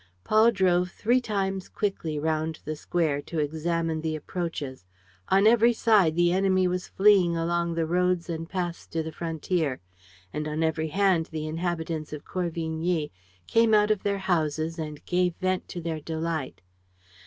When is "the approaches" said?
4.01-4.83